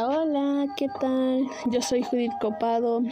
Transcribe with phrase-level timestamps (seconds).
[0.00, 1.48] Hola, ¿qué tal?
[1.72, 3.02] Yo soy Judith Copado,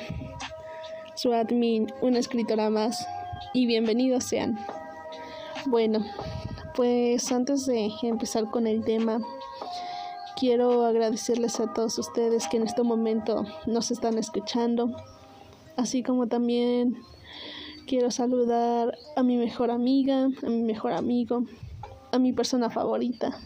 [1.17, 3.05] su admin, una escritora más,
[3.53, 4.57] y bienvenidos sean.
[5.67, 6.07] Bueno,
[6.77, 9.19] pues antes de empezar con el tema,
[10.39, 14.95] quiero agradecerles a todos ustedes que en este momento nos están escuchando,
[15.77, 16.99] así como también
[17.89, 21.43] quiero saludar a mi mejor amiga, a mi mejor amigo,
[22.13, 23.37] a mi persona favorita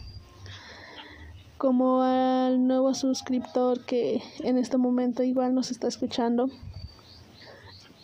[1.61, 6.49] como al nuevo suscriptor que en este momento igual nos está escuchando.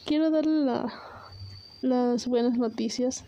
[0.06, 0.72] Quiero darle
[1.82, 3.26] las buenas noticias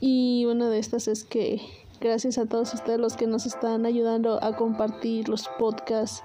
[0.00, 1.60] y una de estas es que
[2.00, 6.24] gracias a todos ustedes los que nos están ayudando a compartir los podcasts,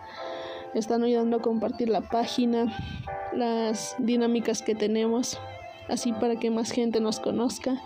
[0.74, 2.74] están ayudando a compartir la página,
[3.34, 5.38] las dinámicas que tenemos,
[5.90, 7.82] así para que más gente nos conozca.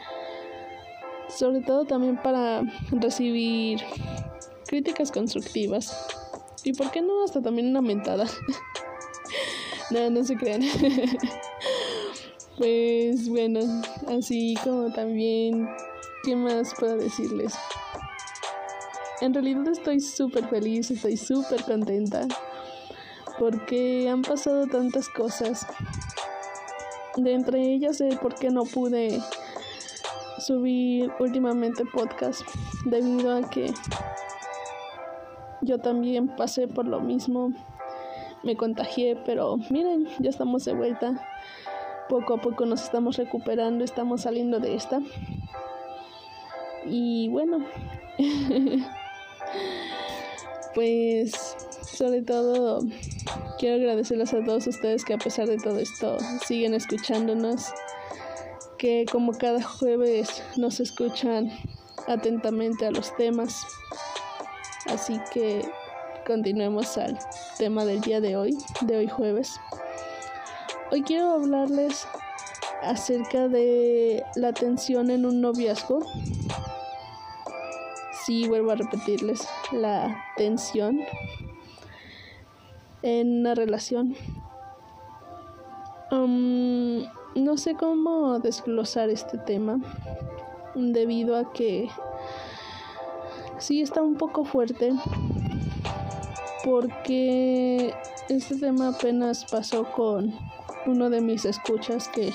[1.28, 3.82] Sobre todo también para recibir
[4.68, 5.96] críticas constructivas.
[6.64, 8.26] Y por qué no hasta también una mentada.
[9.92, 10.62] no, no se crean.
[12.58, 13.62] pues bueno,
[14.08, 15.68] así como también,
[16.24, 17.54] ¿qué más puedo decirles?
[19.22, 22.28] En realidad estoy súper feliz, estoy súper contenta.
[23.40, 25.66] Porque han pasado tantas cosas.
[27.16, 29.20] De entre ellas el por qué no pude
[30.40, 32.42] subir últimamente podcast
[32.86, 33.74] debido a que
[35.68, 37.52] yo también pasé por lo mismo,
[38.42, 41.22] me contagié, pero miren, ya estamos de vuelta.
[42.08, 45.02] Poco a poco nos estamos recuperando, estamos saliendo de esta.
[46.86, 47.66] Y bueno,
[50.74, 51.34] pues
[51.84, 52.80] sobre todo
[53.60, 57.66] quiero agradecerles a todos ustedes que a pesar de todo esto siguen escuchándonos,
[58.78, 61.52] que como cada jueves nos escuchan
[62.08, 63.66] atentamente a los temas.
[64.98, 65.64] Así que
[66.26, 67.20] continuemos al
[67.60, 69.62] tema del día de hoy, de hoy jueves.
[70.92, 72.08] Hoy quiero hablarles
[72.82, 76.00] acerca de la tensión en un noviazgo.
[78.26, 81.00] Sí, vuelvo a repetirles, la tensión
[83.04, 84.16] en una relación.
[86.10, 87.04] Um,
[87.36, 89.80] no sé cómo desglosar este tema
[90.74, 91.88] debido a que
[93.60, 94.92] sí está un poco fuerte
[96.64, 97.94] porque
[98.30, 100.34] este tema apenas pasó con
[100.86, 102.34] uno de mis escuchas que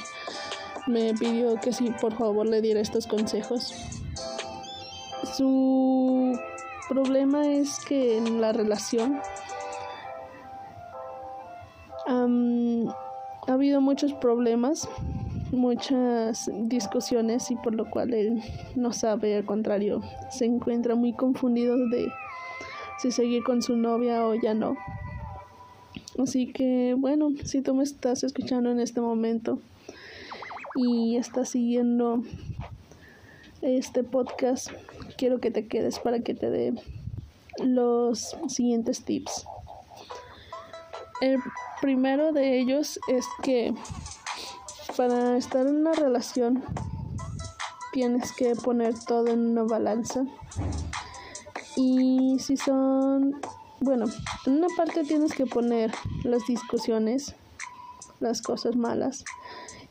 [0.87, 3.75] me pidió que sí, por favor, le diera estos consejos.
[5.37, 6.39] Su
[6.89, 9.21] problema es que en la relación
[12.07, 14.89] ha habido muchos problemas
[15.53, 18.43] muchas discusiones y por lo cual él
[18.75, 22.11] no sabe, al contrario, se encuentra muy confundido de
[22.99, 24.77] si seguir con su novia o ya no.
[26.19, 29.59] Así que bueno, si tú me estás escuchando en este momento
[30.75, 32.23] y estás siguiendo
[33.61, 34.71] este podcast,
[35.17, 36.75] quiero que te quedes para que te dé
[37.63, 39.47] los siguientes tips.
[41.21, 41.39] El
[41.81, 43.73] primero de ellos es que
[44.97, 46.63] para estar en una relación
[47.93, 50.25] tienes que poner todo en una balanza.
[51.77, 53.41] Y si son,
[53.81, 54.07] bueno,
[54.47, 55.93] en una parte tienes que poner
[56.25, 57.35] las discusiones,
[58.21, 59.25] las cosas malas.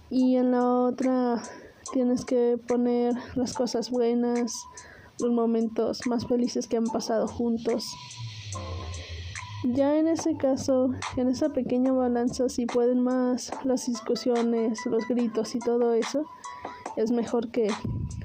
[0.10, 1.42] Y en la otra
[1.94, 4.54] tienes que poner las cosas buenas,
[5.20, 7.86] los momentos más felices que han pasado juntos.
[9.64, 15.54] Ya en ese caso, en esa pequeña balanza, si pueden más las discusiones, los gritos
[15.54, 16.26] y todo eso,
[16.96, 17.68] es mejor que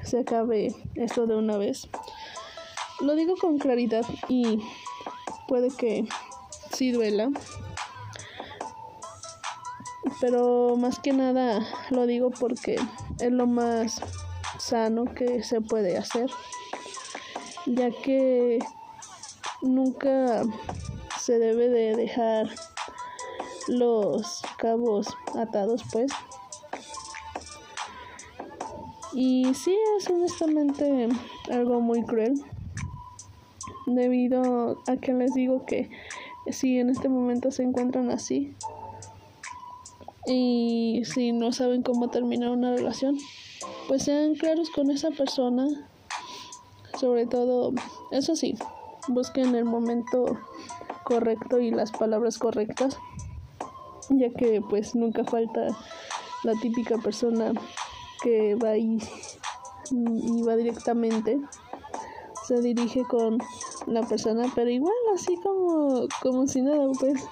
[0.03, 1.89] se acabe esto de una vez.
[3.01, 4.63] Lo digo con claridad y
[5.47, 6.09] puede que
[6.73, 7.29] sí duela,
[10.23, 12.77] pero más que nada lo digo porque
[13.21, 14.01] es lo más
[14.59, 16.31] sano que se puede hacer,
[17.67, 18.59] ya que
[19.61, 20.43] nunca
[21.27, 22.49] se debe de dejar
[23.67, 26.13] los cabos atados pues.
[29.13, 31.09] Y sí es honestamente
[31.51, 32.41] algo muy cruel
[33.87, 35.91] debido a que les digo que
[36.49, 38.55] si en este momento se encuentran así
[40.29, 43.19] y si no saben cómo terminar una relación
[43.89, 45.67] pues sean claros con esa persona.
[47.01, 47.73] Sobre todo
[48.13, 48.57] eso sí
[49.09, 50.39] busquen el momento
[51.07, 52.99] correcto y las palabras correctas,
[54.11, 55.69] ya que pues nunca falta
[56.43, 57.53] la típica persona
[58.23, 58.99] que va y,
[60.47, 61.39] va directamente,
[62.45, 63.39] se dirige con
[63.87, 67.25] la persona, pero igual así como, como si nada, pues.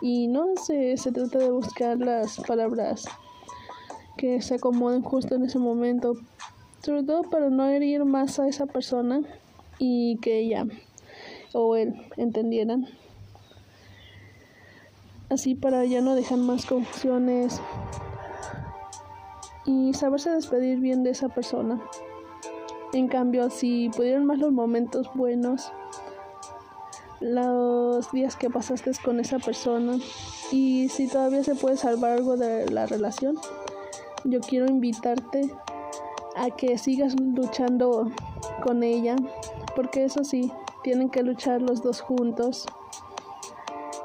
[0.00, 3.04] Y no se, se trata de buscar las palabras
[4.16, 6.14] que se acomoden justo en ese momento,
[6.84, 9.22] sobre todo para no herir más a esa persona
[9.78, 10.66] y que ella
[11.52, 12.86] o él entendieran.
[15.28, 17.60] Así para ya no dejar más confusiones
[19.64, 21.80] y saberse despedir bien de esa persona.
[22.92, 25.72] En cambio, si pudieran más los momentos buenos,
[27.20, 29.96] los días que pasaste con esa persona
[30.50, 33.38] y si todavía se puede salvar algo de la relación,
[34.24, 35.50] yo quiero invitarte
[36.36, 38.10] a que sigas luchando
[38.62, 39.16] con ella,
[39.74, 40.52] porque eso sí,
[40.82, 42.66] tienen que luchar los dos juntos,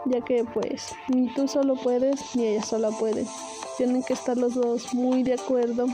[0.06, 3.26] ya que pues ni tú solo puedes ni ella sola puede.
[3.78, 5.86] Tienen que estar los dos muy de acuerdo,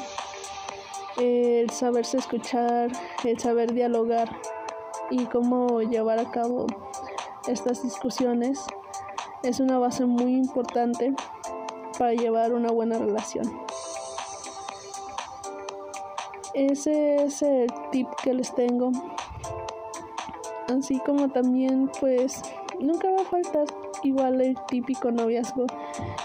[1.18, 2.92] el saberse escuchar,
[3.24, 4.30] el saber dialogar
[5.10, 6.68] y cómo llevar a cabo
[7.48, 8.60] estas discusiones
[9.44, 11.14] es una base muy importante
[12.00, 13.60] para llevar una buena relación.
[16.54, 18.92] Ese es el tip que les tengo.
[20.68, 22.42] Así como también pues
[22.80, 23.66] nunca va a faltar
[24.04, 25.66] igual el típico noviazgo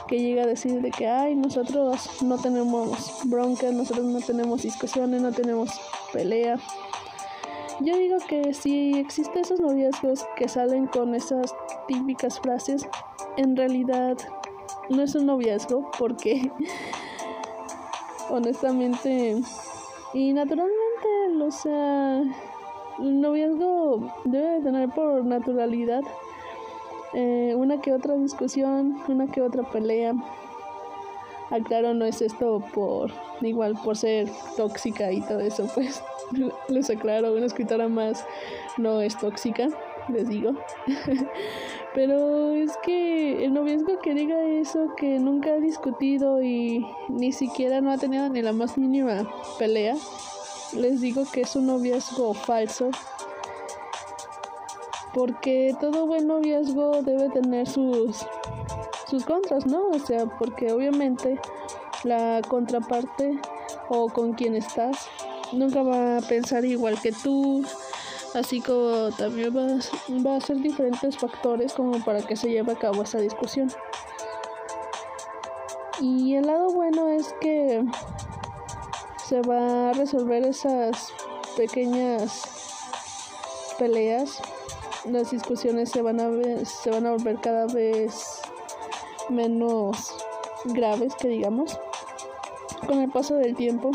[0.07, 5.23] que llega a decir de que ay nosotros no tenemos bronca, nosotros no tenemos discusiones,
[5.23, 5.71] no tenemos
[6.13, 6.59] pelea.
[7.81, 11.55] Yo digo que si existen esos noviazgos que salen con esas
[11.87, 12.89] típicas frases,
[13.37, 14.17] en realidad
[14.89, 16.51] no es un noviazgo porque
[18.31, 19.41] honestamente
[20.15, 22.23] y naturalmente, o sea,
[22.99, 26.03] el noviazgo debe de tener por naturalidad
[27.15, 30.15] eh, una que otra discusión, una que otra pelea.
[31.51, 33.11] Aclaro, no es esto por
[33.41, 36.03] igual por ser tóxica y todo eso, pues
[36.69, 38.25] les aclaro, una escritora más
[38.77, 39.69] no es tóxica,
[40.09, 40.53] les digo.
[41.95, 47.81] Pero es que el noviazgo que diga eso, que nunca ha discutido y ni siquiera
[47.81, 49.27] no ha tenido ni la más mínima
[49.59, 49.97] pelea,
[50.75, 52.91] les digo que es un noviazgo falso
[55.15, 58.25] porque todo buen noviazgo debe tener sus
[59.09, 59.89] sus contras, ¿no?
[59.89, 61.41] O sea, porque obviamente
[62.05, 63.39] la contraparte
[63.89, 65.09] o con quien estás
[65.53, 67.65] nunca va a pensar igual que tú,
[68.35, 72.79] así como también va, va a ser diferentes factores como para que se lleve a
[72.79, 73.73] cabo esa discusión.
[76.01, 77.83] Y el lado bueno es que
[79.29, 81.13] se va a resolver esas
[81.55, 82.43] pequeñas
[83.79, 84.41] peleas.
[85.05, 88.41] Las discusiones se van a ver, se van a volver cada vez
[89.29, 90.17] menos
[90.65, 91.79] graves que digamos.
[92.87, 93.91] Con el paso del tiempo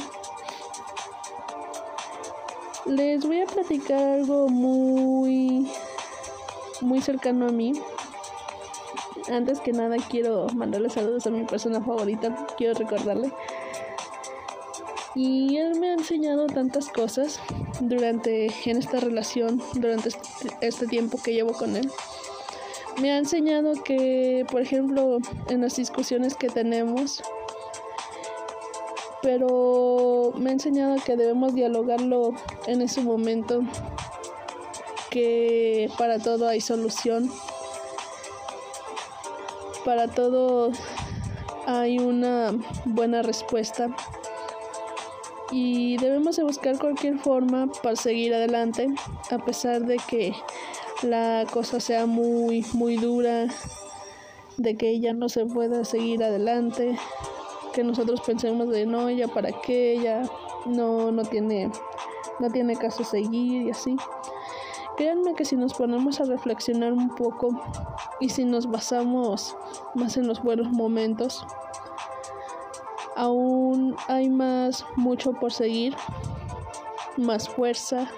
[2.85, 5.67] les voy a platicar algo muy
[6.81, 7.73] muy cercano a mí.
[9.31, 12.45] Antes que nada quiero mandarle saludos a mi persona favorita.
[12.55, 13.33] Quiero recordarle
[15.15, 17.39] y él me ha enseñado tantas cosas
[17.79, 21.89] durante en esta relación, durante este, este tiempo que llevo con él.
[22.99, 25.17] Me ha enseñado que, por ejemplo,
[25.49, 27.21] en las discusiones que tenemos,
[29.21, 32.33] pero me ha enseñado que debemos dialogarlo
[32.67, 33.61] en ese momento,
[35.09, 37.31] que para todo hay solución,
[39.85, 40.71] para todo
[41.65, 42.51] hay una
[42.85, 43.95] buena respuesta
[45.55, 48.87] y debemos de buscar cualquier forma para seguir adelante
[49.29, 50.33] a pesar de que
[51.03, 53.45] la cosa sea muy muy dura
[54.57, 56.97] de que ella no se pueda seguir adelante
[57.71, 60.23] que nosotros pensemos de no ella para qué ella
[60.65, 61.69] no no tiene
[62.39, 63.95] no tiene caso seguir y así
[64.97, 67.49] créanme que si nos ponemos a reflexionar un poco
[68.19, 69.55] y si nos basamos
[69.93, 71.45] más en los buenos momentos
[73.15, 75.95] aún hay más mucho por seguir,
[77.17, 78.09] más fuerza.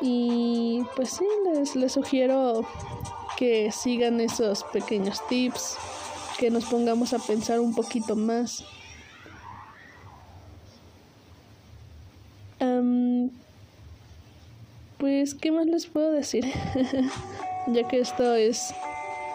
[0.00, 2.66] Y pues sí, les, les sugiero
[3.36, 5.76] que sigan esos pequeños tips,
[6.38, 8.64] que nos pongamos a pensar un poquito más.
[15.04, 16.44] pues, ¿qué más les puedo decir?
[17.66, 18.74] ya que esto es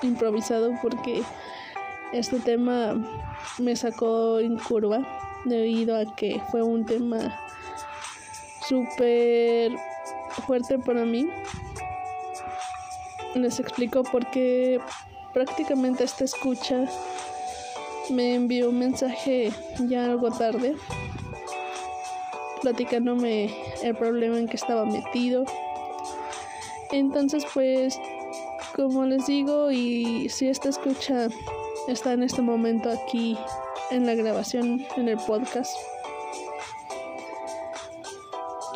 [0.01, 1.21] improvisado porque
[2.11, 2.95] este tema
[3.57, 4.99] me sacó en curva
[5.45, 7.39] debido a que fue un tema
[8.67, 9.71] súper
[10.47, 11.29] fuerte para mí.
[13.35, 14.79] Les explico porque
[15.33, 16.85] prácticamente esta escucha
[18.09, 19.51] me envió un mensaje
[19.87, 20.75] ya algo tarde
[22.61, 25.45] platicándome el problema en que estaba metido
[26.91, 27.99] Entonces, pues,
[28.75, 31.29] como les digo, y si esta escucha
[31.89, 33.37] está en este momento aquí
[33.91, 35.75] en la grabación, en el podcast,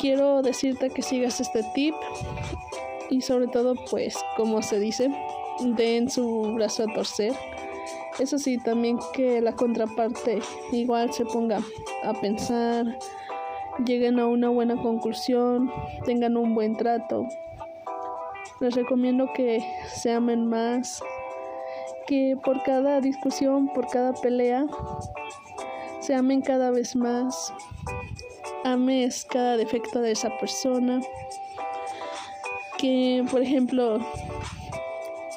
[0.04, 1.94] quiero decirte que sigas este tip
[3.08, 5.08] y sobre todo, pues, como se dice,
[5.60, 7.32] den su brazo a torcer.
[8.18, 10.40] Eso sí, también que la contraparte
[10.72, 11.60] igual se ponga
[12.02, 12.98] a pensar,
[13.86, 15.72] lleguen a una buena conclusión,
[16.04, 17.26] tengan un buen trato.
[18.60, 21.02] Les recomiendo que se amen más,
[22.06, 24.66] que por cada discusión, por cada pelea,
[26.00, 27.52] se amen cada vez más,
[28.64, 31.00] ames cada defecto de esa persona,
[32.78, 33.98] que por ejemplo,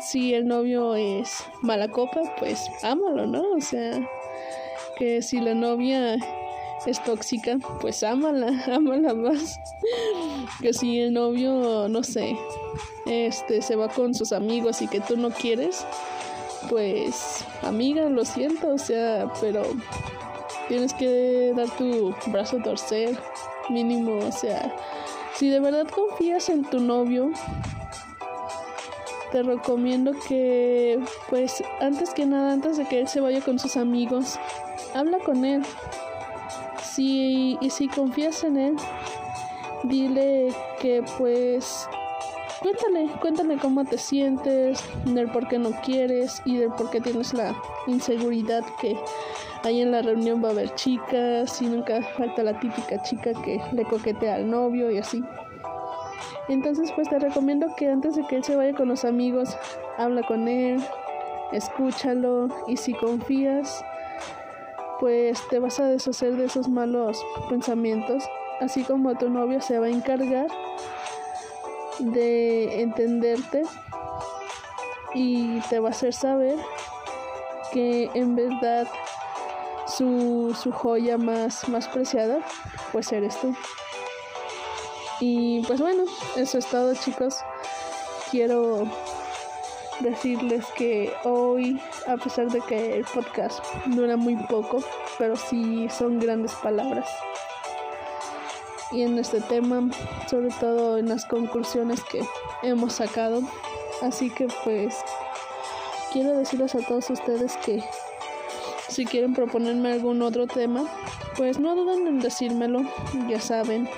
[0.02, 3.44] si el novio es mala copa, pues ámalo, ¿no?
[3.56, 4.00] O sea,
[4.98, 6.18] que si la novia
[6.86, 9.60] es tóxica, pues ámala, ámala más.
[10.62, 12.38] que si el novio, no sé,
[13.06, 15.86] este se va con sus amigos y que tú no quieres,
[16.70, 19.64] pues amiga, lo siento, o sea, pero
[20.68, 23.18] tienes que dar tu brazo a torcer,
[23.70, 24.74] mínimo, o sea,
[25.36, 27.32] si de verdad confías en tu novio,
[29.32, 31.00] te recomiendo que,
[31.30, 34.40] pues, antes que nada, antes de que él se vaya con sus amigos,
[34.96, 35.64] habla con él.
[36.82, 38.76] Si, y si confías en él,
[39.84, 41.88] dile que, pues,
[42.62, 47.34] cuéntale, cuéntale cómo te sientes, del por qué no quieres y del por qué tienes
[47.34, 47.56] la
[47.88, 48.98] inseguridad que
[49.64, 53.62] ahí en la reunión va a haber chicas y nunca falta la típica chica que
[53.74, 55.24] le coquetea al novio y así.
[56.48, 59.58] Entonces pues te recomiendo que antes de que él se vaya con los amigos,
[59.98, 60.82] habla con él,
[61.52, 63.84] escúchalo y si confías,
[65.00, 68.24] pues te vas a deshacer de esos malos pensamientos,
[68.62, 70.48] así como tu novio se va a encargar
[72.00, 73.64] de entenderte
[75.14, 76.58] y te va a hacer saber
[77.72, 78.88] que en verdad
[79.88, 82.40] su, su joya más, más preciada
[82.92, 83.56] pues eres tú.
[85.20, 86.04] Y pues bueno,
[86.36, 87.38] eso es todo chicos.
[88.30, 88.84] Quiero
[90.00, 94.84] decirles que hoy, a pesar de que el podcast dura muy poco,
[95.18, 97.08] pero sí son grandes palabras.
[98.92, 99.90] Y en este tema,
[100.30, 102.22] sobre todo en las conclusiones que
[102.64, 103.42] hemos sacado.
[104.02, 104.96] Así que pues
[106.14, 107.84] quiero decirles a todos ustedes que
[108.88, 110.86] si quieren proponerme algún otro tema,
[111.36, 112.82] pues no duden en decírmelo,
[113.28, 113.90] ya saben,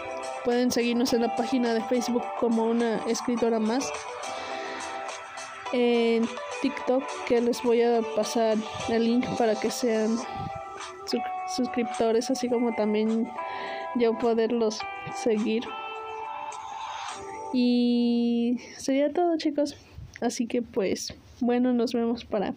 [0.43, 3.91] Pueden seguirnos en la página de Facebook como una escritora más.
[5.73, 6.27] En
[6.61, 10.17] TikTok que les voy a pasar el link para que sean
[11.55, 13.29] suscriptores, así como también
[13.95, 14.79] yo poderlos
[15.15, 15.63] seguir.
[17.53, 19.75] Y sería todo chicos.
[20.21, 22.53] Así que pues bueno, nos vemos para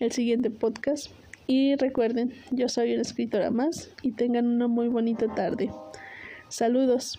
[0.00, 1.10] el siguiente podcast.
[1.46, 5.70] Y recuerden, yo soy una escritora más y tengan una muy bonita tarde.
[6.48, 7.18] Saludos.